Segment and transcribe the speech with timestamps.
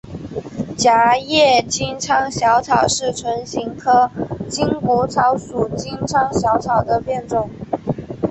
[0.75, 4.09] 狭叶金疮小草是唇形科
[4.49, 7.47] 筋骨草属金疮小草的变种。